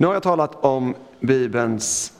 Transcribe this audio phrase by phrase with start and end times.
[0.00, 2.12] Nu har jag talat om Bibelns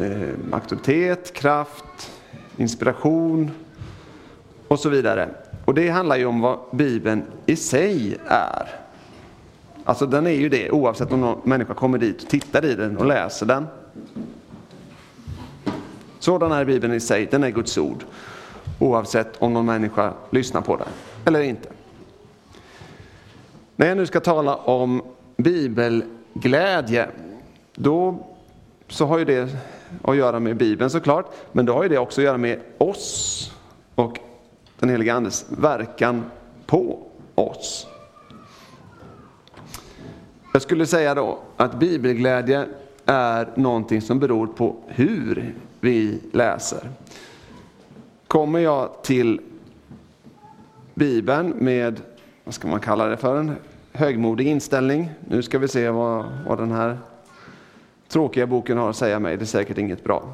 [0.00, 2.12] eh, auktoritet, kraft,
[2.56, 3.50] inspiration
[4.68, 5.28] och så vidare.
[5.64, 8.68] Och det handlar ju om vad Bibeln i sig är.
[9.84, 12.96] Alltså den är ju det oavsett om någon människa kommer dit och tittar i den
[12.96, 13.66] och läser den.
[16.18, 18.04] Sådan är Bibeln i sig, den är Guds ord.
[18.78, 20.88] Oavsett om någon människa lyssnar på den
[21.24, 21.68] eller inte.
[23.76, 25.02] När jag nu ska tala om
[25.36, 27.08] bibelglädje,
[27.76, 28.18] då
[28.88, 29.56] så har ju det
[30.02, 33.52] att göra med Bibeln såklart, men då har ju det också att göra med oss
[33.94, 34.18] och
[34.78, 36.24] den heliga Andes verkan
[36.66, 36.98] på
[37.34, 37.86] oss.
[40.52, 42.66] Jag skulle säga då att bibelglädje
[43.06, 46.90] är någonting som beror på hur vi läser.
[48.26, 49.40] Kommer jag till
[50.94, 52.00] Bibeln med,
[52.44, 53.56] vad ska man kalla det för, en
[53.92, 55.10] högmodig inställning.
[55.28, 56.98] Nu ska vi se vad, vad den här
[58.16, 60.32] tråkiga boken har att säga mig, det är säkert inget bra.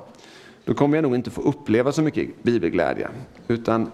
[0.65, 3.09] Då kommer jag nog inte få uppleva så mycket bibelglädje.
[3.49, 3.91] Utan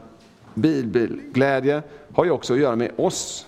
[0.55, 1.83] bibelglädje
[2.15, 3.47] har ju också att göra med oss.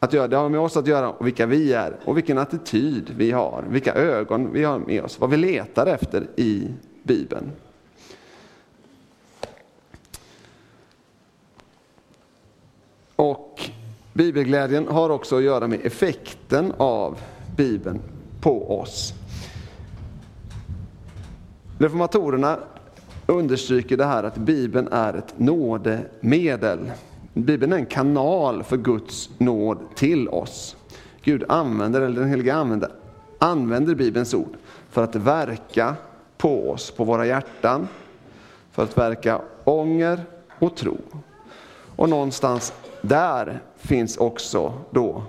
[0.00, 3.10] Att göra, det har med oss att göra och vilka vi är och vilken attityd
[3.16, 6.68] vi har, vilka ögon vi har med oss, vad vi letar efter i
[7.02, 7.52] Bibeln.
[13.16, 13.60] Och
[14.12, 17.18] bibelglädjen har också att göra med effekten av
[17.56, 18.00] Bibeln
[18.46, 19.14] på oss.
[21.78, 22.58] Reformatorerna
[23.26, 26.92] understryker det här att Bibeln är ett nådemedel.
[27.34, 30.76] Bibeln är en kanal för Guds nåd till oss.
[31.22, 32.90] Gud använder, eller den helige använder,
[33.38, 34.56] använder Bibelns ord
[34.90, 35.94] för att verka
[36.38, 37.88] på oss, på våra hjärtan,
[38.72, 40.20] för att verka ånger
[40.58, 40.96] och tro.
[41.96, 45.22] Och någonstans där finns också då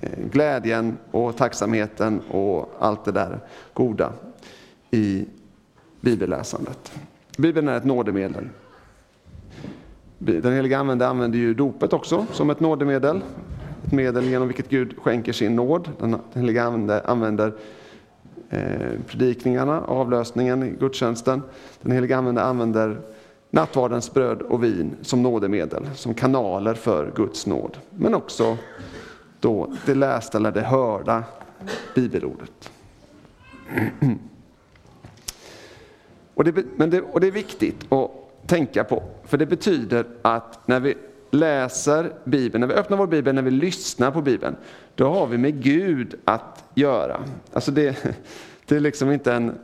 [0.00, 3.40] Eh, glädjen och tacksamheten och allt det där
[3.72, 4.12] goda
[4.90, 5.24] i
[6.00, 6.92] bibelläsandet.
[7.38, 8.48] Bibeln är ett nådemedel.
[10.18, 13.20] Den heliga Ande använder ju dopet också som ett nådemedel.
[13.86, 15.90] Ett medel genom vilket Gud skänker sin nåd.
[15.98, 17.52] Den heliga Ande använder
[18.50, 21.42] eh, predikningarna, avlösningen i gudstjänsten.
[21.82, 23.00] Den heliga Ande använder
[23.50, 27.76] nattvardens bröd och vin som nådemedel, som kanaler för Guds nåd.
[27.90, 28.56] Men också
[29.40, 31.24] då det lästa eller det hörda
[31.94, 32.70] bibelordet.
[36.34, 38.10] Och det, men det, och det är viktigt att
[38.46, 40.94] tänka på, för det betyder att när vi
[41.30, 44.56] läser Bibeln, när vi öppnar vår Bibel, när vi lyssnar på Bibeln,
[44.94, 47.20] då har vi med Gud att göra.
[47.52, 48.16] Alltså det,
[48.66, 49.58] det är liksom inte en,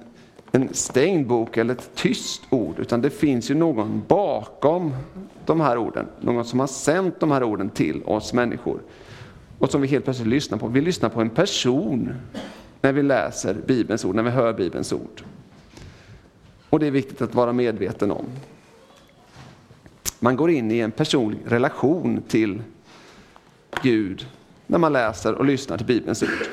[0.53, 4.95] en stängd bok eller ett tyst ord, utan det finns ju någon bakom
[5.47, 6.07] de här orden.
[6.21, 8.81] Någon som har sänt de här orden till oss människor.
[9.63, 10.69] Och som vi helt plötsligt lyssnar på.
[10.69, 12.15] Vi lyssnar på en person
[12.81, 15.23] när vi läser Bibelns ord, när vi hör Bibelns ord.
[16.71, 18.25] Och det är viktigt att vara medveten om.
[20.21, 22.63] Man går in i en personlig relation till
[23.83, 24.27] Gud
[24.67, 26.47] när man läser och lyssnar till Bibelns ord.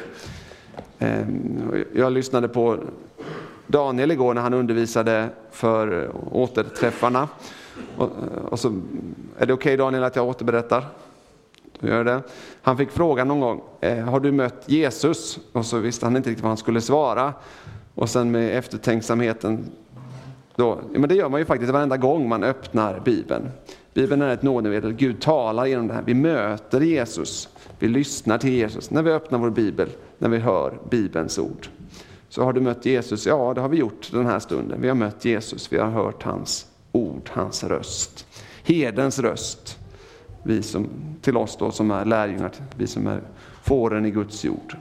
[0.99, 2.77] Ehm, jag lyssnade på
[3.67, 7.27] Daniel igår när han undervisade för återträffarna.
[8.49, 8.67] Och, så,
[9.37, 10.85] är det okej okay, Daniel att jag återberättar?
[11.79, 12.21] Gör det.
[12.61, 15.39] Han fick frågan någon gång, eh, har du mött Jesus?
[15.51, 17.33] Och så visste han inte riktigt vad han skulle svara.
[17.95, 19.71] Och sen med eftertänksamheten
[20.55, 23.49] då, men det gör man ju faktiskt varenda gång man öppnar Bibeln.
[23.93, 26.03] Bibeln är ett nådemedel, Gud talar genom det här.
[26.05, 30.79] Vi möter Jesus, vi lyssnar till Jesus när vi öppnar vår Bibel, när vi hör
[30.89, 31.67] Bibelns ord.
[32.29, 33.25] Så har du mött Jesus?
[33.25, 34.81] Ja, det har vi gjort den här stunden.
[34.81, 38.25] Vi har mött Jesus, vi har hört hans ord, hans röst.
[38.63, 39.78] Hedens röst,
[40.43, 40.89] vi som,
[41.21, 43.21] till oss då som är lärjungar, vi som är
[43.63, 44.77] fåren i Guds jord.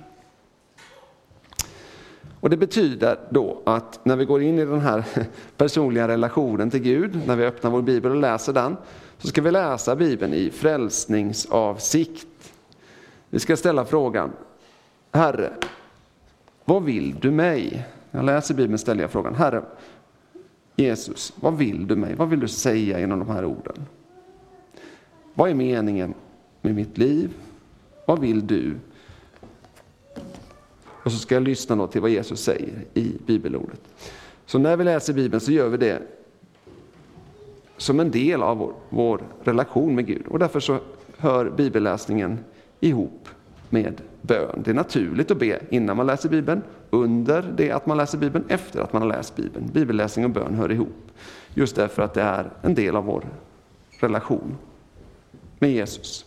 [2.40, 5.04] Och Det betyder då att när vi går in i den här
[5.56, 8.76] personliga relationen till Gud, när vi öppnar vår bibel och läser den,
[9.18, 12.26] så ska vi läsa bibeln i frälsningsavsikt.
[13.30, 14.32] Vi ska ställa frågan,
[15.12, 15.52] Herre,
[16.64, 17.86] vad vill du mig?
[18.10, 19.62] När jag läser bibeln ställer jag frågan, Herre,
[20.76, 22.14] Jesus, vad vill du mig?
[22.14, 23.86] Vad vill du säga genom de här orden?
[25.38, 26.14] Vad är meningen
[26.62, 27.30] med mitt liv?
[28.06, 28.74] Vad vill du
[31.02, 33.80] och så ska jag lyssna då till vad Jesus säger i bibelordet.
[34.46, 36.02] Så när vi läser Bibeln så gör vi det
[37.76, 40.26] som en del av vår, vår relation med Gud.
[40.26, 40.78] Och därför så
[41.18, 42.38] hör bibelläsningen
[42.80, 43.28] ihop
[43.70, 44.62] med bön.
[44.64, 48.44] Det är naturligt att be innan man läser Bibeln, under det att man läser Bibeln,
[48.48, 49.70] efter att man har läst Bibeln.
[49.72, 51.10] Bibelläsning och bön hör ihop.
[51.54, 53.24] Just därför att det är en del av vår
[54.00, 54.56] relation
[55.58, 56.24] med Jesus.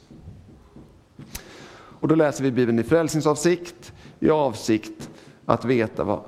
[2.01, 5.09] Och då läser vi Bibeln i frälsningsavsikt, i avsikt
[5.45, 6.19] att veta vad,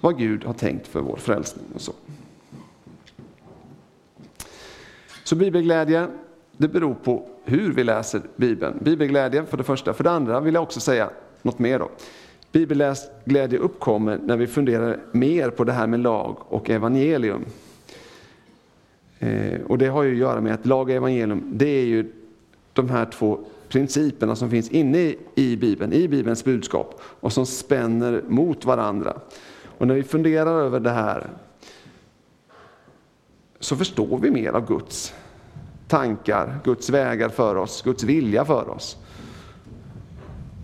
[0.00, 1.64] vad Gud har tänkt för vår frälsning.
[1.74, 1.92] och så.
[5.24, 6.08] Så bibelglädje,
[6.56, 8.78] det beror på hur vi läser Bibeln.
[8.82, 9.94] Bibelglädje för det första.
[9.94, 11.10] För det andra vill jag också säga
[11.42, 11.78] något mer.
[11.78, 11.90] Då.
[12.52, 17.44] Bibelglädje uppkommer när vi funderar mer på det här med lag och evangelium.
[19.18, 22.12] Eh, och det har ju att göra med att lag och evangelium, det är ju
[22.72, 28.22] de här två principerna som finns inne i Bibeln, i Bibelns budskap och som spänner
[28.28, 29.20] mot varandra.
[29.78, 31.26] Och när vi funderar över det här
[33.60, 35.14] så förstår vi mer av Guds
[35.88, 38.96] tankar, Guds vägar för oss, Guds vilja för oss.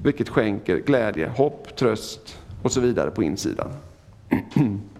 [0.02, 3.68] Vilket skänker glädje, hopp, tröst och så vidare på insidan.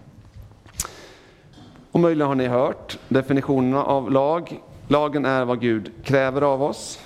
[1.93, 4.61] Och möjligen har ni hört definitionerna av lag.
[4.87, 6.99] Lagen är vad Gud kräver av oss.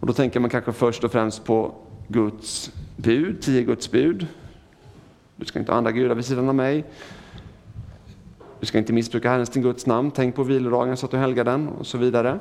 [0.00, 1.74] Och då tänker man kanske först och främst på
[2.08, 4.26] Guds bud, tio Guds bud.
[5.36, 6.84] Du ska inte ha andra gudar vid sidan av mig.
[8.60, 10.10] Du ska inte missbruka Herrens din Guds namn.
[10.10, 12.38] Tänk på vilodagen så att du helgar den och så vidare.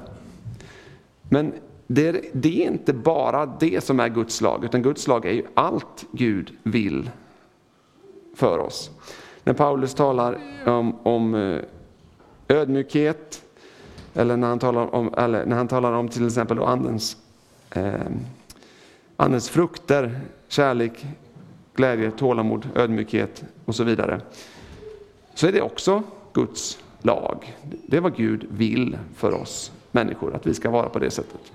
[1.29, 1.53] Men
[1.87, 5.33] det är, det är inte bara det som är Guds lag, utan Guds lag är
[5.33, 7.09] ju allt Gud vill
[8.35, 8.91] för oss.
[9.43, 11.61] När Paulus talar om, om eh,
[12.47, 13.43] ödmjukhet,
[14.13, 17.17] eller när han talar om, eller när han talar om till exempel andens,
[17.71, 17.93] eh,
[19.17, 21.05] andens frukter, kärlek,
[21.75, 24.21] glädje, tålamod, ödmjukhet och så vidare,
[25.33, 26.03] så är det också
[26.33, 27.57] Guds lag.
[27.87, 31.51] Det är vad Gud vill för oss människor, att vi ska vara på det sättet.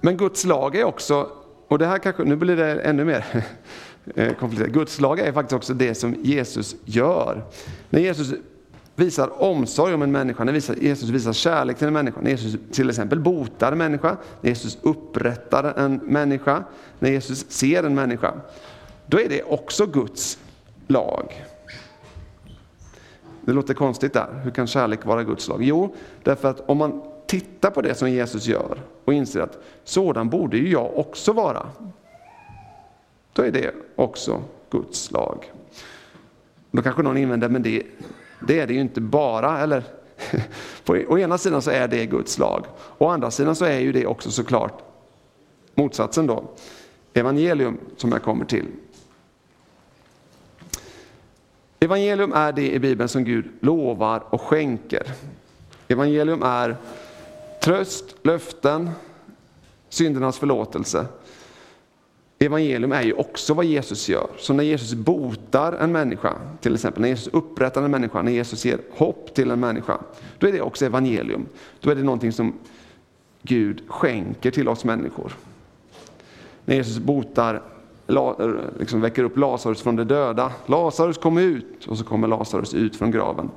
[0.00, 1.28] Men Guds lag är också,
[1.70, 3.24] och det här kanske, nu blir det ännu mer
[4.14, 4.70] eh, komplicerat.
[4.70, 7.44] Guds lag är faktiskt också det som Jesus gör.
[7.90, 8.34] När Jesus
[8.96, 12.90] visar omsorg om en människa, när Jesus visar kärlek till en människa, när Jesus till
[12.90, 16.64] exempel botar en människa, när Jesus upprättar en människa,
[16.98, 18.34] när Jesus ser en människa,
[19.06, 20.38] då är det också Guds
[20.86, 21.44] lag.
[23.40, 24.40] Det låter konstigt där.
[24.44, 25.62] Hur kan kärlek vara Guds lag?
[25.62, 30.30] Jo, därför att om man tittar på det som Jesus gör och inser att sådan
[30.30, 31.66] borde ju jag också vara.
[33.32, 35.52] Då är det också Guds lag.
[36.70, 37.82] Då kanske någon invänder, men det,
[38.48, 39.84] det är det ju inte bara, eller
[40.84, 42.64] på, å ena sidan så är det Guds lag,
[42.98, 44.82] å andra sidan så är ju det också såklart
[45.74, 46.44] motsatsen då,
[47.14, 48.66] evangelium som jag kommer till.
[51.80, 55.02] Evangelium är det i Bibeln som Gud lovar och skänker.
[55.88, 56.76] Evangelium är
[57.60, 58.90] tröst, löften,
[59.88, 61.06] syndernas förlåtelse.
[62.38, 64.26] Evangelium är ju också vad Jesus gör.
[64.38, 68.64] Så när Jesus botar en människa, till exempel när Jesus upprättar en människa, när Jesus
[68.64, 69.98] ger hopp till en människa,
[70.38, 71.46] då är det också evangelium.
[71.80, 72.52] Då är det någonting som
[73.42, 75.32] Gud skänker till oss människor.
[76.64, 77.62] När Jesus botar
[78.78, 80.52] liksom väcker upp Lazarus från de döda.
[80.66, 83.50] Lazarus kom ut och så kommer Lazarus ut från graven.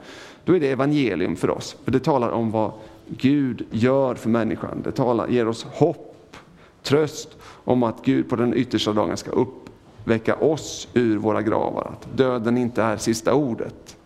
[0.45, 2.71] Då är det evangelium för oss, för det talar om vad
[3.07, 4.81] Gud gör för människan.
[4.83, 6.37] Det talar, ger oss hopp,
[6.81, 11.91] tröst om att Gud på den yttersta dagen ska uppväcka oss ur våra gravar.
[11.91, 13.97] Att döden inte är sista ordet.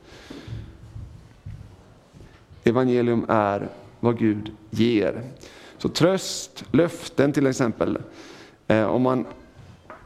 [2.63, 5.21] Evangelium är vad Gud ger.
[5.77, 7.97] Så tröst, löften till exempel.
[8.67, 9.25] Eh, om man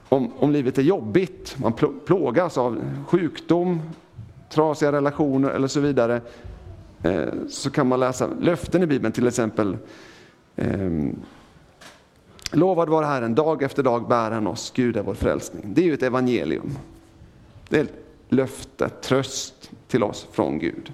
[0.10, 1.74] om, om livet är jobbigt, man
[2.06, 3.82] plågas av sjukdom,
[4.50, 6.22] trasiga relationer eller så vidare,
[7.04, 9.78] Eh, så kan man läsa löften i Bibeln, till exempel
[10.56, 11.16] ehm,
[12.52, 15.74] Lovad vare Herren, dag efter dag bär han oss, Gud är vår frälsning.
[15.74, 16.78] Det är ju ett evangelium.
[17.70, 20.94] Det är ett löfte, tröst till oss från Gud.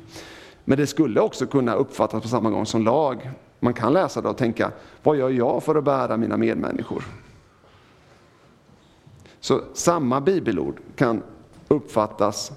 [0.65, 3.31] Men det skulle också kunna uppfattas på samma gång som lag.
[3.59, 4.71] Man kan läsa det och tänka,
[5.03, 7.03] vad gör jag för att bära mina medmänniskor?
[9.39, 11.23] Så samma bibelord kan
[11.67, 12.51] uppfattas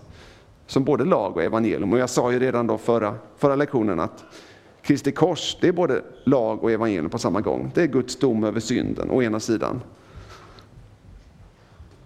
[0.70, 1.92] som både lag och evangelium.
[1.92, 4.24] Och jag sa ju redan då förra, förra lektionen att
[4.82, 7.70] Kristi kors, det är både lag och evangelium på samma gång.
[7.74, 9.80] Det är Guds dom över synden, å ena sidan.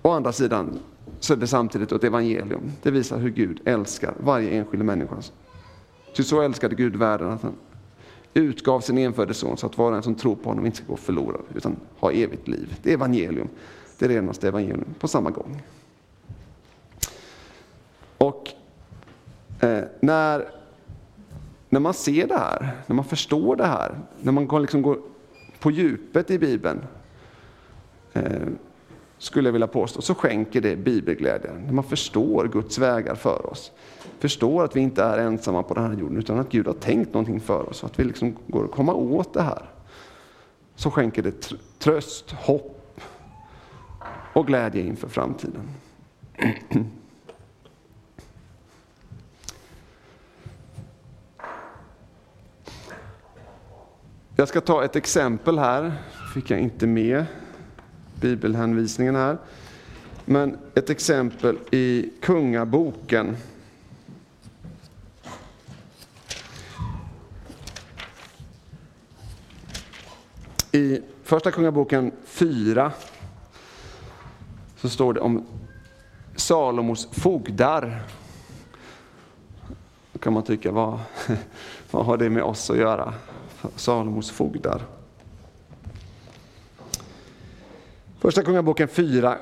[0.02, 0.78] Å andra sidan
[1.20, 2.72] så är det samtidigt ett evangelium.
[2.82, 5.16] Det visar hur Gud älskar varje enskild människa.
[6.16, 7.54] Ty så älskade Gud världen att han
[8.34, 10.86] utgav sin enfödde son så att var och en som tror på honom inte ska
[10.86, 12.78] gå förlorad utan ha evigt liv.
[12.82, 13.48] Det är evangelium
[13.98, 15.62] det renaste evangelium på samma gång.
[18.24, 18.50] Och
[19.60, 20.48] eh, när,
[21.68, 24.98] när man ser det här, när man förstår det här, när man liksom går
[25.58, 26.84] på djupet i Bibeln,
[28.12, 28.22] eh,
[29.18, 31.52] skulle jag vilja påstå, så skänker det bibelglädje.
[31.52, 33.72] När man förstår Guds vägar för oss.
[34.18, 37.14] förstår att vi inte är ensamma på den här jorden utan att Gud har tänkt
[37.14, 37.84] någonting för oss.
[37.84, 39.62] Att vi liksom går att komma åt det här.
[40.74, 43.00] Så skänker det tröst, hopp
[44.32, 45.68] och glädje inför framtiden.
[54.36, 55.92] Jag ska ta ett exempel här,
[56.34, 57.24] fick jag inte med
[58.20, 59.38] bibelhänvisningen här.
[60.24, 63.36] Men ett exempel i Kungaboken.
[70.72, 72.92] I Första Kungaboken 4
[74.76, 75.46] så står det om
[76.36, 78.02] Salomos fogdar.
[80.12, 80.98] Då kan man tycka, vad,
[81.90, 83.14] vad har det med oss att göra?
[83.76, 84.82] Salomos fogdar.
[88.20, 89.38] Första Kungaboken 4,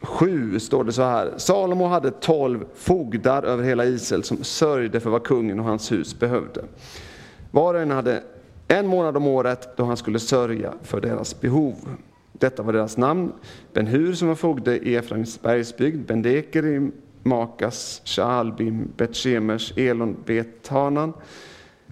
[0.00, 1.32] 7 står det så här.
[1.36, 6.18] Salomo hade tolv fogdar över hela Israel som sörjde för vad kungen och hans hus
[6.18, 6.64] behövde.
[7.50, 8.22] Var och en hade
[8.68, 11.74] en månad om året då han skulle sörja för deras behov.
[12.32, 13.32] Detta var deras namn.
[13.72, 16.90] Ben-Hur som var fogde i Efraims bergsbygd, Ben-Deker i
[17.22, 21.12] Makas, Shaalbim, Bet-Shemesh, Elon, Bet-Hanan.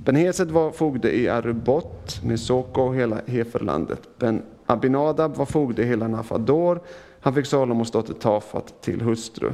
[0.04, 4.18] Ben-Hesed var fogde i Arubot, Mesoko och hela Heferlandet.
[4.18, 6.80] Ben-Abinadab var fogde i hela Nafador.
[7.20, 9.52] Han fick Salomos dotter Tafat till hustru.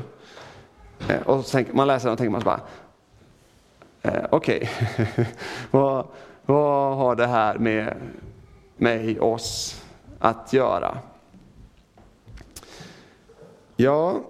[1.08, 2.60] Eh, och tänker, man läser det och tänker man så bara,
[4.02, 5.24] eh, okej, okay.
[5.70, 6.06] vad,
[6.46, 7.94] vad har det här med
[8.76, 9.82] mig, oss,
[10.18, 10.98] att göra?
[13.76, 14.20] Ja,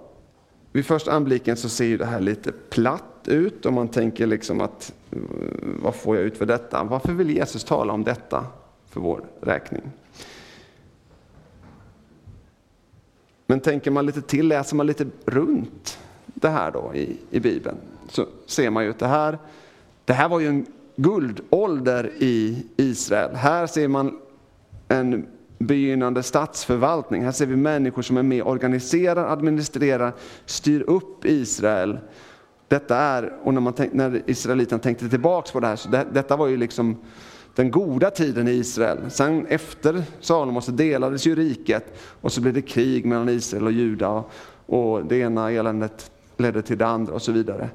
[0.72, 4.60] vid första anblicken så ser ju det här lite platt ut och man tänker liksom
[4.60, 4.92] att
[5.82, 6.84] vad får jag ut för detta?
[6.84, 8.46] Varför vill Jesus tala om detta
[8.88, 9.82] för vår räkning?
[13.46, 17.76] Men tänker man lite till, läser man lite runt det här då i, i Bibeln,
[18.08, 19.38] så ser man ju att det här,
[20.04, 20.66] det här var ju en
[20.96, 23.34] guldålder i Israel.
[23.34, 24.18] Här ser man
[24.88, 25.26] en
[25.58, 27.24] begynnande statsförvaltning.
[27.24, 30.12] Här ser vi människor som är med, organiserar, administrerar,
[30.46, 31.98] styr upp Israel.
[32.72, 36.06] Detta är, och när, man tänk, när israeliterna tänkte tillbaks på det här, så det,
[36.12, 36.96] detta var ju liksom
[37.54, 38.98] den goda tiden i Israel.
[39.10, 43.72] Sen efter Salomo så delades ju riket och så blev det krig mellan Israel och
[43.72, 44.24] Juda
[44.66, 47.70] och det ena eländet ledde till det andra och så vidare.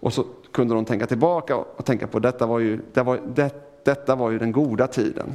[0.00, 3.84] Och så kunde de tänka tillbaka och tänka på detta var ju, det var, det,
[3.84, 5.34] detta var ju den goda tiden.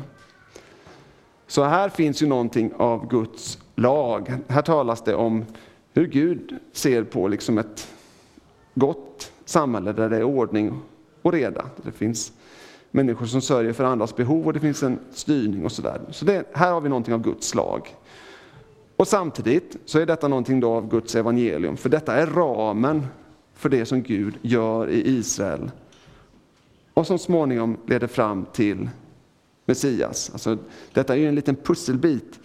[1.47, 4.33] Så här finns ju någonting av Guds lag.
[4.47, 5.45] Här talas det om
[5.93, 7.87] hur Gud ser på liksom ett
[8.75, 10.79] gott samhälle där det är ordning
[11.21, 11.65] och reda.
[11.83, 12.33] Det finns
[12.91, 16.01] människor som sörjer för andras behov och det finns en styrning och sådär.
[16.11, 17.95] Så det, här har vi någonting av Guds lag.
[18.95, 23.05] Och samtidigt så är detta någonting då av Guds evangelium, för detta är ramen
[23.53, 25.71] för det som Gud gör i Israel
[26.93, 28.89] och som småningom leder fram till
[29.65, 30.29] Messias.
[30.33, 30.57] Alltså,
[30.93, 32.39] detta är ju en liten pusselbit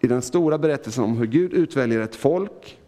[0.00, 2.78] i den stora berättelsen om hur Gud utväljer ett folk,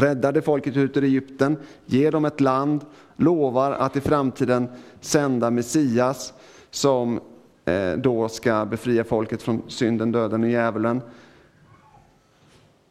[0.00, 2.84] räddade folket ut ur Egypten, ger dem ett land,
[3.16, 4.68] lovar att i framtiden
[5.00, 6.32] sända Messias
[6.70, 7.20] som
[7.64, 11.00] eh, då ska befria folket från synden, döden och djävulen.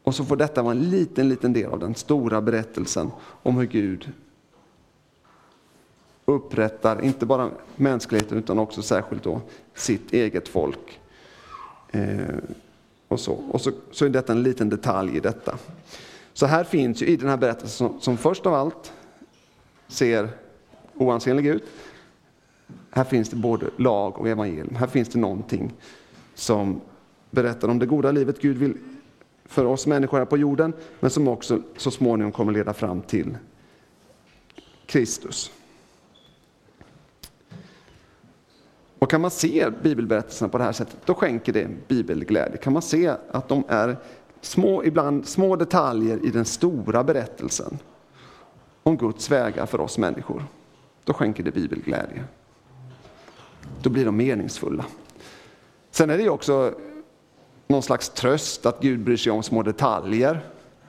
[0.02, 3.10] Och så får detta vara en liten, liten del av den stora berättelsen
[3.42, 4.12] om hur Gud
[6.24, 9.40] upprättar, inte bara mänskligheten utan också särskilt då
[9.74, 11.00] sitt eget folk.
[11.90, 12.18] Eh,
[13.08, 15.58] och så, och så, så är detta en liten detalj i detta.
[16.32, 18.92] Så här finns ju i den här berättelsen som, som först av allt
[19.88, 20.28] ser
[20.94, 21.64] oansenlig ut.
[22.90, 24.74] Här finns det både lag och evangelium.
[24.74, 25.72] Här finns det någonting
[26.34, 26.80] som
[27.30, 28.78] berättar om det goda livet Gud vill
[29.44, 33.36] för oss människor här på jorden, men som också så småningom kommer leda fram till
[34.86, 35.52] Kristus.
[38.98, 42.56] Och kan man se bibelberättelserna på det här sättet, då skänker det bibelglädje.
[42.56, 43.96] Kan man se att de är
[44.40, 47.78] små, ibland små detaljer i den stora berättelsen
[48.82, 50.44] om Guds vägar för oss människor,
[51.04, 52.24] då skänker det bibelglädje.
[53.82, 54.84] Då blir de meningsfulla.
[55.90, 56.74] Sen är det ju också
[57.66, 60.40] någon slags tröst att Gud bryr sig om små detaljer.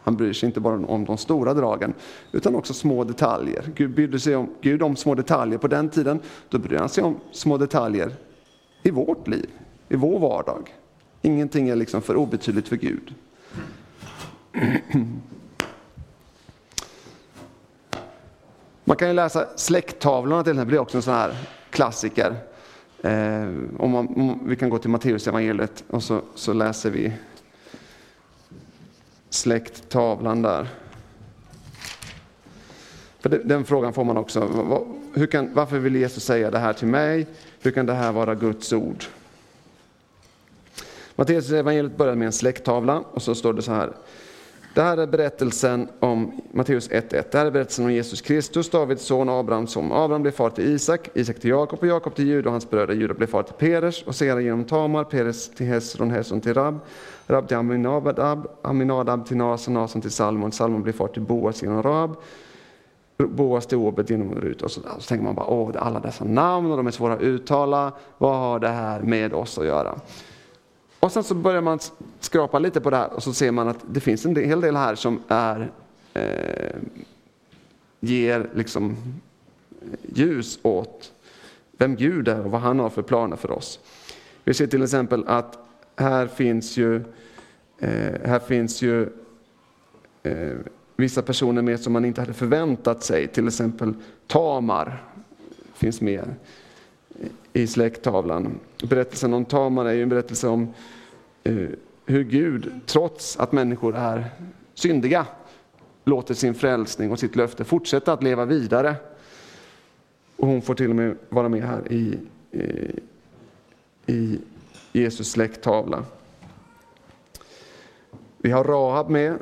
[0.04, 1.94] Han bryr sig inte bara om de stora dragen,
[2.32, 3.72] utan också små detaljer.
[3.76, 7.04] Gud brydde sig om, Gud om små detaljer på den tiden, då bryr han sig
[7.04, 8.16] om små detaljer
[8.84, 9.50] i vårt liv,
[9.90, 10.76] i vår vardag.
[11.22, 13.14] Ingenting är liksom för obetydligt för Gud.
[18.84, 21.38] Man kan ju läsa släkttavlorna till exempel, det är också en sån här
[21.70, 22.36] klassiker.
[23.02, 27.14] Eh, om, man, om vi kan gå till Matteus evangeliet och så, så läser vi
[29.30, 30.68] släkttavlan där.
[33.20, 34.68] För den frågan får man också.
[35.14, 37.28] Hur kan, varför vill Jesus säga det här till mig?
[37.60, 39.04] Hur kan det här vara Guds ord?
[41.16, 43.94] Matteus evangeliet börjar med en släkttavla och så står det så här.
[44.74, 47.24] Det här är berättelsen om Matteus 1.1.
[47.32, 49.92] Det här är berättelsen om Jesus Kristus, Davids son, Abrahams son.
[49.92, 52.94] Abraham blev far till Isak, Isak till Jakob och Jakob till Juda och hans bröder.
[52.94, 56.80] Juda blev far till Peres och Sera genom Tamar, Peres till Hesron, Hesron till Rab,
[57.28, 61.84] Rab till Aminadab, Aminadab till Nasan, Nasan till Salmon, Salmon blev far till Boas genom
[61.84, 62.16] Rab,
[63.18, 64.62] Boas till Obed genom Rut.
[64.62, 67.22] Och så, så tänker man bara, åh, alla dessa namn och de är svåra att
[67.22, 67.92] uttala.
[68.18, 69.96] Vad har det här med oss att göra?
[71.02, 71.80] Och sen så börjar man
[72.20, 74.76] skrapa lite på det här och så ser man att det finns en hel del
[74.76, 75.72] här som är,
[76.14, 76.76] eh,
[78.00, 78.98] ger liksom
[79.82, 81.12] eh, ljus åt
[81.72, 83.80] vem Gud är och vad han har för planer för oss.
[84.44, 85.58] Vi ser till exempel att
[85.96, 86.96] här finns ju,
[87.80, 89.10] eh, här finns ju
[90.24, 90.58] eh,
[90.96, 93.28] vissa personer med som man inte hade förväntat sig.
[93.28, 93.94] Till exempel
[94.28, 95.04] Tamar
[95.74, 96.36] finns med
[97.54, 98.60] i släkttavlan.
[98.84, 100.74] Berättelsen om Tamar är ju en berättelse om
[101.44, 101.68] eh,
[102.06, 104.26] hur Gud, trots att människor är
[104.74, 105.26] syndiga,
[106.04, 108.96] låter sin frälsning och sitt löfte fortsätta att leva vidare.
[110.36, 112.18] Och hon får till och med vara med här i,
[112.52, 113.00] i,
[114.14, 114.40] i
[114.92, 116.04] Jesus släkttavla.
[118.38, 119.38] Vi har Rahab med,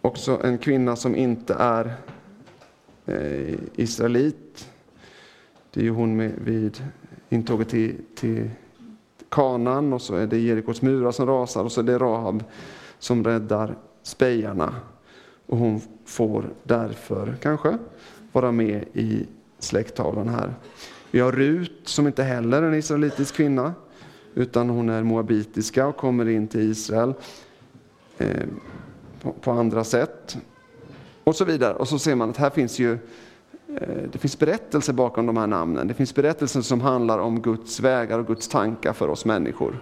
[0.00, 1.94] också en kvinna som inte är
[3.06, 4.68] eh, israelit.
[5.74, 6.84] Det är ju hon med vid
[7.28, 8.50] intåget till, till
[9.28, 12.44] kanan och så är det Jerikos murar som rasar och så är det Rahab
[12.98, 14.74] som räddar spejarna.
[15.46, 17.78] Och hon får därför kanske
[18.32, 19.26] vara med i
[19.58, 20.54] släkttavlan här.
[21.10, 23.74] Vi har Rut som inte heller är en israelitisk kvinna
[24.34, 27.14] utan hon är moabitiska och kommer in till Israel
[28.18, 28.46] eh,
[29.22, 30.36] på, på, andra sätt.
[31.24, 31.74] Och så vidare.
[31.74, 32.98] Och så ser man att här finns ju
[33.80, 35.88] Eh, det finns berättelser bakom de här namnen.
[35.88, 39.78] Det finns berättelser som handlar om Guds vägar och Guds tankar för oss människor.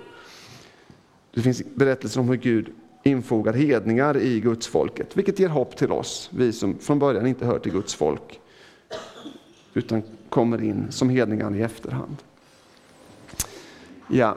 [1.34, 2.72] Det finns berättelser om hur Gud
[3.02, 7.46] infogar hedningar i Guds folket, vilket ger hopp till oss, vi som från början inte
[7.46, 8.40] hör till Guds folk,
[9.74, 12.16] utan kommer in som hedningar i efterhand.
[14.08, 14.36] Ja,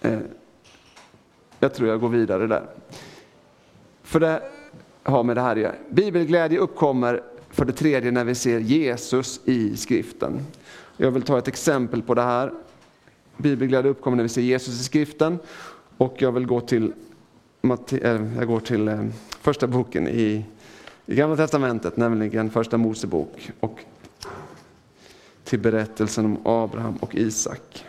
[0.00, 0.18] eh,
[1.58, 2.66] jag tror jag går vidare där.
[4.02, 4.42] För det
[5.02, 5.74] har med det här att göra.
[5.90, 7.22] Bibelglädje uppkommer
[7.58, 10.46] för det tredje när vi ser Jesus i skriften.
[10.96, 12.52] Jag vill ta ett exempel på det här.
[13.36, 15.38] Bibelglädje uppkommer när vi ser Jesus i skriften.
[15.96, 16.92] Och jag vill gå till,
[17.62, 19.04] eh, jag går till eh,
[19.40, 20.44] första boken i,
[21.06, 23.50] i Gamla Testamentet, nämligen första Mosebok.
[23.60, 23.84] Och
[25.44, 27.84] till berättelsen om Abraham och Isak.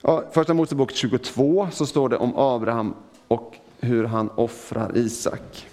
[0.00, 2.94] Ja, första Mosebok 22 så står det om Abraham
[3.28, 5.66] och hur han offrar Isak.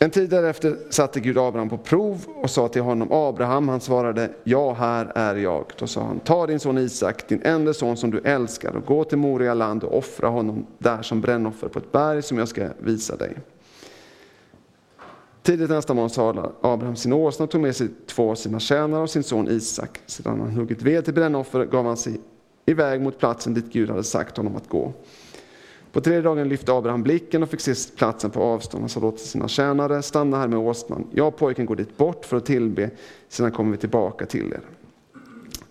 [0.00, 4.30] En tid därefter satte Gud Abraham på prov och sa till honom, Abraham, han svarade,
[4.44, 5.64] ja, här är jag.
[5.78, 9.04] Då sa han, ta din son Isak, din enda son som du älskar, och gå
[9.04, 12.68] till Moria land och offra honom där som brännoffer på ett berg som jag ska
[12.78, 13.36] visa dig.
[15.42, 19.02] Tidigt nästa morgon sa Abraham sin åsna och tog med sig två av sina tjänare
[19.02, 20.00] och sin son Isak.
[20.06, 22.20] Sedan han huggit ved till brännoffer gav han sig
[22.66, 24.92] iväg mot platsen dit Gud hade sagt honom att gå.
[25.92, 28.82] På tredje dagen lyfte Abraham blicken och fick se platsen på avstånd.
[28.82, 31.06] Han sa då till sina tjänare, stanna här med åsnan.
[31.12, 32.90] Jag och pojken går dit bort för att tillbe,
[33.28, 34.60] sedan kommer vi tillbaka till er.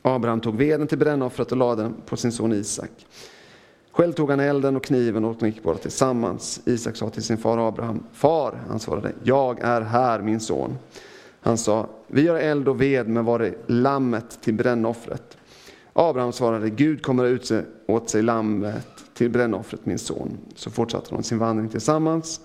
[0.01, 2.89] Abraham tog veden till brännoffret och lade den på sin son Isak.
[3.91, 6.61] Själv tog han elden och kniven och de gick båda tillsammans.
[6.65, 10.77] Isak sa till sin far Abraham, Far, han svarade, jag är här min son.
[11.41, 15.37] Han sa, vi gör eld och ved, men var är lammet till brännoffret?
[15.93, 20.37] Abraham svarade, Gud kommer att utse åt sig lammet till brännoffret, min son.
[20.55, 22.41] Så fortsatte de sin vandring tillsammans.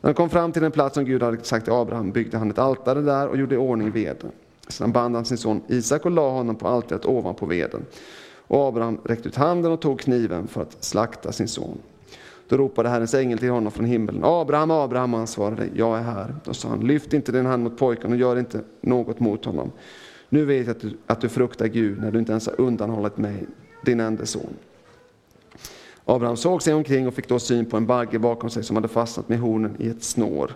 [0.00, 2.50] När de kom fram till den plats som Gud hade sagt till Abraham byggde han
[2.50, 4.30] ett altare där och gjorde i ordning veden.
[4.68, 7.84] Sedan band han sin son Isak och la honom på altaret ovanpå veden.
[8.48, 11.78] Och Abraham räckte ut handen och tog kniven för att slakta sin son.
[12.48, 14.20] Då ropade Herrens ängel till honom från himlen.
[14.22, 16.34] Abraham, Abraham, han svarade, jag är här.
[16.44, 19.72] Då sa han, lyft inte din hand mot pojken och gör inte något mot honom.
[20.28, 23.16] Nu vet jag att du, att du fruktar Gud när du inte ens har undanhållit
[23.16, 23.46] mig,
[23.84, 24.54] din enda son.
[26.08, 28.88] Abraham såg sig omkring och fick då syn på en bagge bakom sig som hade
[28.88, 30.52] fastnat med hornen i ett snår.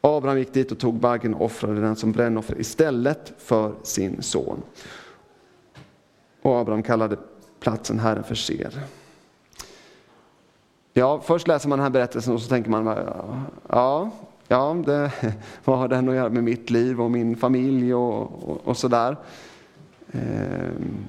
[0.00, 4.62] Abraham gick dit och tog baggen och offrade den som brännoffer istället för sin son.
[6.42, 7.16] Och Abraham kallade
[7.60, 8.80] platsen Herren för Ser.
[10.92, 12.86] Ja, först läser man den här berättelsen och så tänker man,
[13.68, 14.10] ja,
[14.48, 15.10] ja det,
[15.64, 19.16] vad har den att göra med mitt liv och min familj och, och, och sådär.
[20.12, 21.04] Ehm,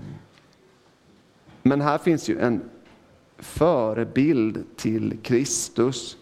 [1.61, 2.61] men här finns ju en
[3.41, 6.17] förebild till Kristus.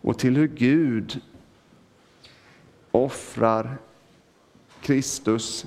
[0.00, 1.20] och till hur Gud
[2.90, 3.78] offrar
[4.82, 5.66] Kristus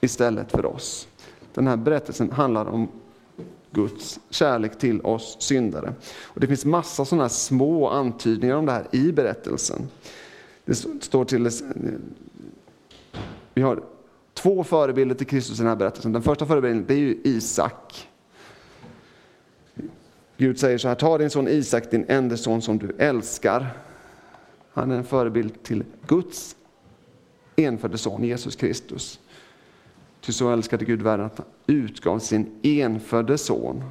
[0.00, 1.08] istället för oss.
[1.54, 2.88] Den här berättelsen handlar om
[3.70, 5.94] Guds kärlek till oss syndare.
[6.22, 9.88] Och det finns massa sådana här små antydningar om det här i berättelsen.
[10.64, 11.50] Det står till...
[13.54, 13.82] Vi har
[14.34, 16.12] två förebilder till Kristus i den här berättelsen.
[16.12, 18.09] Den första förebilden det är ju Isak.
[20.40, 23.66] Gud säger så här, ta din son Isak, din enda son som du älskar.
[24.72, 26.56] Han är en förebild till Guds
[27.56, 29.20] enfödde son Jesus Kristus.
[30.20, 33.84] Ty så älskade Gud världen att han utgav sin enfödde son.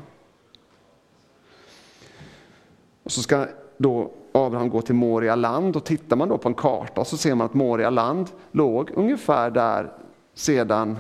[3.04, 3.46] Och så ska
[3.78, 7.36] då Abraham gå till Moria land och tittar man då på en karta så ser
[7.36, 9.92] man att Moria land låg ungefär där
[10.34, 10.98] sedan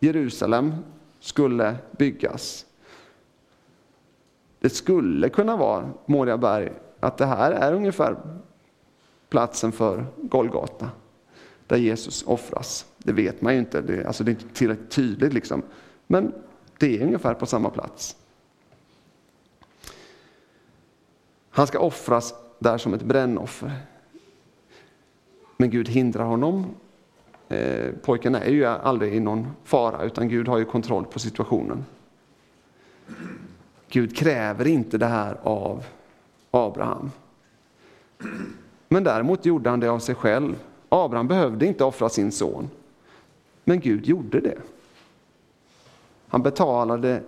[0.00, 0.74] Jerusalem
[1.20, 2.66] skulle byggas.
[4.64, 8.16] Det skulle kunna vara Moriaberg, att det här är ungefär
[9.28, 10.90] platsen för Golgata,
[11.66, 12.86] där Jesus offras.
[12.98, 15.62] Det vet man ju inte, det, alltså det är inte tillräckligt tydligt liksom.
[16.06, 16.32] Men
[16.78, 18.16] det är ungefär på samma plats.
[21.50, 23.72] Han ska offras där som ett brännoffer.
[25.56, 26.66] Men Gud hindrar honom.
[27.48, 31.84] Eh, pojken är ju aldrig i någon fara, utan Gud har ju kontroll på situationen.
[33.94, 35.84] Gud kräver inte det här av
[36.50, 37.10] Abraham.
[38.88, 40.54] Men däremot gjorde han det av sig själv.
[40.88, 42.70] Abraham behövde inte offra sin son.
[43.64, 44.58] Men Gud gjorde det.
[46.28, 47.22] Han betalade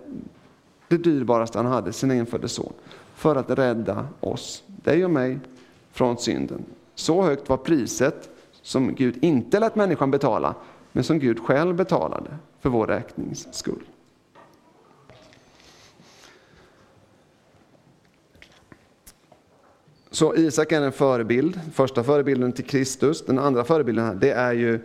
[0.88, 2.72] det dyrbaraste han hade, sin enfödde son,
[3.14, 5.38] för att rädda oss, dig och mig,
[5.92, 6.64] från synden.
[6.94, 8.30] Så högt var priset
[8.62, 10.54] som Gud inte lät människan betala,
[10.92, 13.82] men som Gud själv betalade för vår räknings skull.
[20.16, 23.24] Så Isak är en förebild, första förebilden till Kristus.
[23.26, 24.80] Den andra förebilden här, det är ju,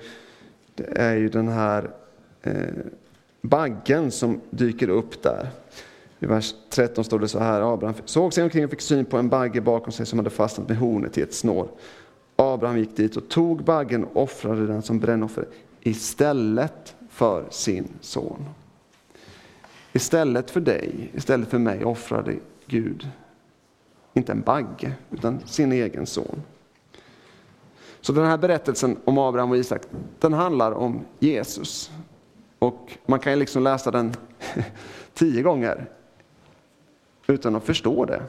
[0.76, 1.90] det är ju den här
[2.42, 2.54] eh,
[3.42, 5.50] baggen som dyker upp där.
[6.20, 9.18] I vers 13 står det så här, Abraham såg sig omkring och fick syn på
[9.18, 11.68] en bagge bakom sig som hade fastnat med hornet i ett snår.
[12.36, 15.48] Abraham gick dit och tog baggen och offrade den som brännoffer
[15.82, 18.46] istället för sin son.
[19.94, 23.08] Istället för dig, istället för mig offrade Gud
[24.14, 26.42] inte en bagge, utan sin egen son.
[28.02, 29.82] Så den här berättelsen om Abraham och Isak,
[30.20, 31.92] den handlar om Jesus.
[32.60, 34.14] Och man kan ju liksom läsa den
[35.14, 35.90] tio gånger
[37.28, 38.22] utan att förstå det.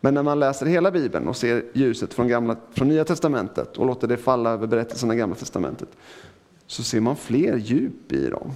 [0.00, 3.86] Men när man läser hela Bibeln och ser ljuset från, gamla, från Nya Testamentet och
[3.86, 5.88] låter det falla över berättelserna i Gamla Testamentet,
[6.66, 8.52] så ser man fler djup i dem.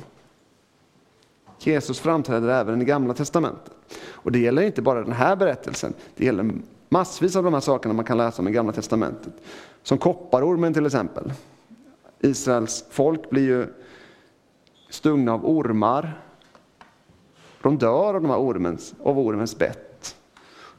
[1.67, 3.73] Jesus framträder även i Gamla Testamentet.
[4.11, 6.51] Och det gäller inte bara den här berättelsen, det gäller
[6.89, 9.33] massvis av de här sakerna man kan läsa om i Gamla Testamentet.
[9.83, 11.33] Som kopparormen till exempel.
[12.21, 13.67] Israels folk blir ju
[14.91, 16.21] stungna av ormar.
[17.63, 20.17] De dör av, de här ormens, av ormens bett.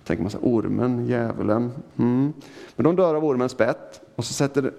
[0.04, 1.72] Då tänker man så här, ormen, djävulen.
[1.98, 2.34] Mm.
[2.76, 4.74] Men de dör av ormens bett och så sätter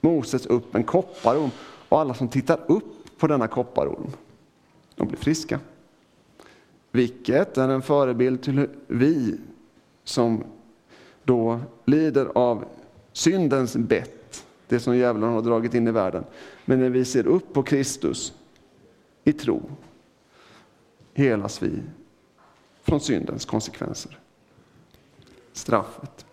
[0.00, 1.50] Moses upp en kopparorm
[1.88, 4.10] och alla som tittar upp på denna kopparorm
[4.98, 5.60] de blir friska.
[6.90, 9.38] Vilket är en förebild till vi
[10.04, 10.44] som
[11.24, 12.64] då lider av
[13.12, 16.24] syndens bett, det som djävulen har dragit in i världen.
[16.64, 18.32] Men när vi ser upp på Kristus
[19.24, 19.70] i tro
[21.14, 21.70] helas vi
[22.82, 24.18] från syndens konsekvenser.
[25.52, 26.27] Straffet.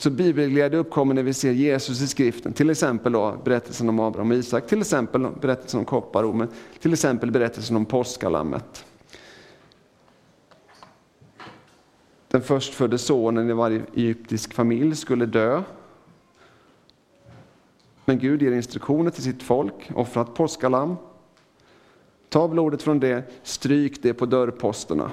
[0.00, 4.30] Så bibelglädje uppkommer när vi ser Jesus i skriften, till exempel då berättelsen om Abraham
[4.30, 8.84] och Isak, till exempel berättelsen om kopparormen, till exempel berättelsen om påskalammet.
[12.28, 15.62] Den förstfödde sonen i varje egyptisk familj skulle dö.
[18.04, 20.96] Men Gud ger instruktioner till sitt folk, offra ett påskalamm.
[22.28, 25.10] Ta blodet från det, stryk det på dörrposterna.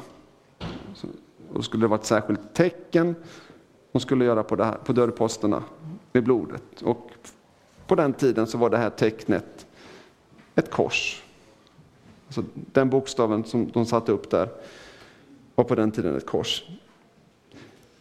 [1.54, 3.15] Då skulle det vara ett särskilt tecken
[3.98, 5.64] hon skulle göra på, det här, på dörrposterna
[6.12, 6.82] med blodet.
[6.82, 7.12] Och
[7.88, 9.68] på den tiden så var det här tecknet
[10.56, 11.24] ett kors.
[12.28, 14.50] Alltså den bokstaven som de satte upp där
[15.56, 16.64] var på den tiden ett kors.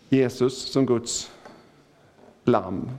[0.09, 1.31] Jesus som Guds
[2.45, 2.91] lamm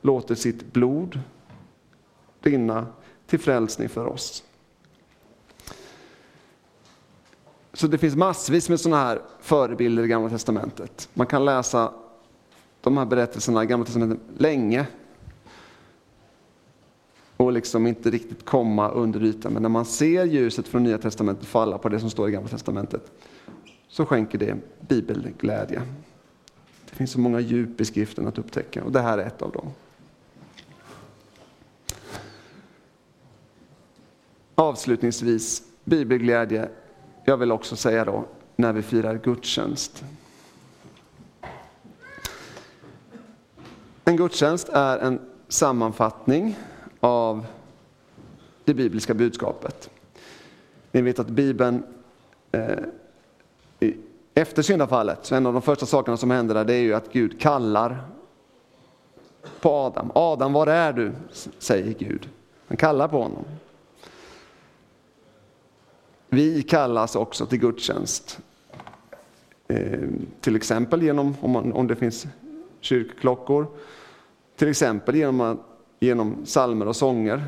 [0.00, 1.20] låter sitt blod
[2.40, 2.86] rinna
[3.26, 4.44] till frälsning för oss.
[7.74, 11.08] Så det finns massvis med sådana här förebilder i Gamla Testamentet.
[11.14, 11.92] Man kan läsa
[12.80, 14.86] de här berättelserna i Gamla Testamentet länge.
[17.36, 19.52] Och liksom inte riktigt komma under ytan.
[19.52, 22.48] Men när man ser ljuset från Nya Testamentet falla på det som står i Gamla
[22.48, 23.12] Testamentet
[23.88, 25.82] så skänker det bibelglädje.
[26.90, 29.52] Det finns så många djup i skriften att upptäcka och det här är ett av
[29.52, 29.66] dem.
[34.54, 36.68] Avslutningsvis, bibelglädje,
[37.24, 38.24] jag vill också säga då,
[38.56, 40.04] när vi firar gudstjänst.
[44.04, 46.58] En gudstjänst är en sammanfattning
[47.00, 47.46] av
[48.64, 49.90] det bibliska budskapet.
[50.92, 51.82] Ni vet att Bibeln,
[52.52, 52.78] eh,
[54.34, 57.12] efter syndafallet, så en av de första sakerna som händer där, det är ju att
[57.12, 58.04] Gud kallar
[59.60, 60.10] på Adam.
[60.14, 61.12] Adam, var är du?
[61.58, 62.28] säger Gud.
[62.68, 63.44] Han kallar på honom.
[66.34, 68.38] Vi kallas också till gudstjänst.
[69.68, 70.00] Eh,
[70.40, 72.26] till exempel genom, om, man, om det finns
[72.80, 73.66] kyrkklockor,
[74.56, 75.58] till exempel genom,
[76.00, 77.42] genom salmer och sånger.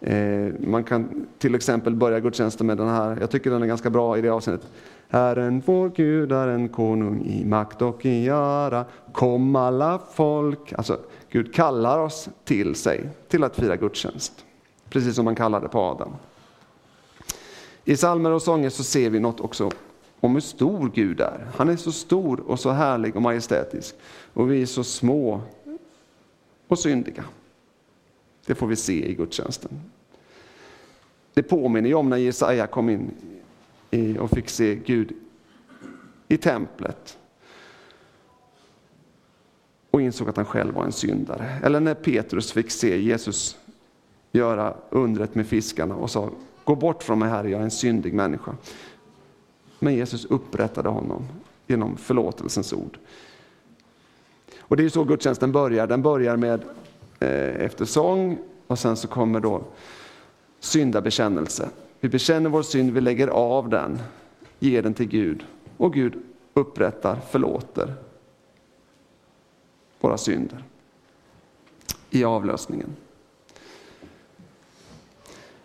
[0.00, 3.90] Eh, man kan till exempel börja gudstjänsten med den här, jag tycker den är ganska
[3.90, 4.66] bra i det avseendet.
[5.08, 8.84] Herren vår Gud är en konung i makt och i ära.
[9.12, 10.72] Kom alla folk.
[10.72, 10.98] Alltså,
[11.30, 14.44] Gud kallar oss till sig, till att fira gudstjänst.
[14.90, 16.12] Precis som man kallade på Adam.
[17.88, 19.70] I salmer och sånger så ser vi något också
[20.20, 21.48] om hur stor Gud är.
[21.54, 23.94] Han är så stor och så härlig och majestätisk.
[24.32, 25.40] Och vi är så små
[26.68, 27.24] och syndiga.
[28.46, 29.70] Det får vi se i gudstjänsten.
[31.34, 33.10] Det påminner ju om när Jesaja kom
[33.90, 35.12] in och fick se Gud
[36.28, 37.18] i templet
[39.90, 41.60] och insåg att han själv var en syndare.
[41.62, 43.58] Eller när Petrus fick se Jesus
[44.32, 46.30] göra undret med fiskarna och sa
[46.68, 48.56] Gå bort från mig Herre, jag är en syndig människa.
[49.78, 51.28] Men Jesus upprättade honom
[51.66, 52.98] genom förlåtelsens ord.
[54.58, 55.86] Och det är så gudstjänsten börjar.
[55.86, 56.62] Den börjar med
[57.20, 59.62] eh, efter sång och sen så kommer då
[60.60, 61.68] syndabekännelse.
[62.00, 63.98] Vi bekänner vår synd, vi lägger av den,
[64.58, 65.44] ger den till Gud
[65.76, 66.14] och Gud
[66.54, 67.94] upprättar, förlåter
[70.00, 70.64] våra synder
[72.10, 72.96] i avlösningen.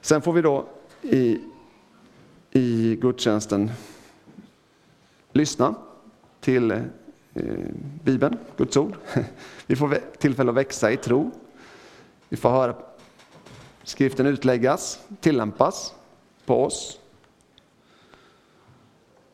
[0.01, 0.65] Sen får vi då
[1.03, 1.41] i,
[2.51, 3.71] i gudstjänsten
[5.31, 5.75] lyssna
[6.39, 6.81] till eh,
[8.03, 8.95] Bibeln, Guds ord.
[9.67, 11.31] Vi får tillfälle att växa i tro.
[12.29, 12.75] Vi får höra
[13.83, 15.93] skriften utläggas, tillämpas
[16.45, 16.99] på oss.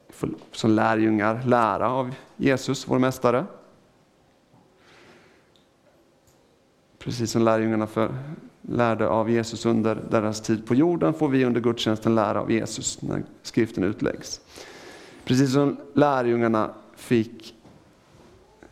[0.08, 3.46] Vi får som lärjungar lära av Jesus, vår mästare.
[7.00, 8.16] Precis som lärjungarna för,
[8.72, 13.02] lärde av Jesus under deras tid på jorden får vi under gudstjänsten lära av Jesus
[13.02, 14.42] när skriften utläggs.
[15.26, 17.56] Precis som lärjungarna fick,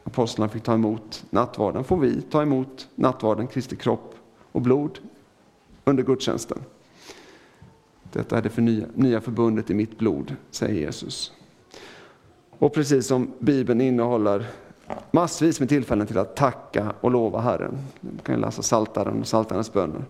[0.03, 4.15] apostlarna fick ta emot nattvarden får vi ta emot nattvarden, Kristi kropp
[4.51, 4.99] och blod
[5.85, 6.57] under gudstjänsten.
[8.11, 11.31] Detta är det för nya, nya förbundet i mitt blod, säger Jesus.
[12.49, 14.45] Och precis som Bibeln innehåller
[15.11, 17.77] massvis med tillfällen till att tacka och lova Herren.
[18.01, 20.05] Man kan läsa Saltaren och Saltarens böner.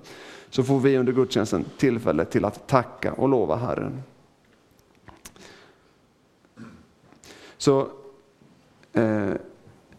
[0.50, 4.04] Så får vi under gudstjänsten tillfälle till att tacka och lova Herren.
[7.58, 7.88] Så
[8.94, 9.30] eh,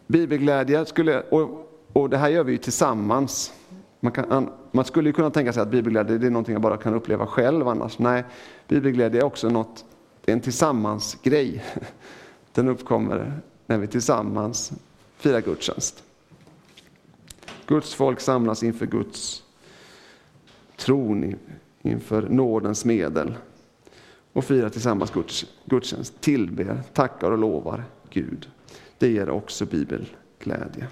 [0.07, 3.53] bibelglädje skulle, och, och det här gör vi ju tillsammans.
[3.99, 6.93] Man, kan, man skulle kunna tänka sig att bibelglädje det är någonting jag bara kan
[6.93, 7.99] uppleva själv annars.
[7.99, 8.23] Nej,
[8.67, 9.85] bibelglädje är också något,
[10.25, 11.63] det är en tillsammansgrej.
[12.53, 14.71] Den uppkommer när vi tillsammans
[15.17, 16.03] firar gudstjänst.
[17.67, 19.43] Guds folk samlas inför Guds
[20.77, 21.35] tron,
[21.81, 23.35] inför nådens medel
[24.33, 28.49] och firar tillsammans Guds, gudstjänst, tillber, tackar och lovar Gud.
[28.97, 30.87] Det ger också bibelglädje.